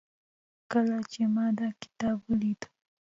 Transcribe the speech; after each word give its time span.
کله 0.71 0.97
چې 1.11 1.21
ما 1.35 1.45
دا 1.57 1.67
کتاب 1.81 2.17
وليده 2.29 2.67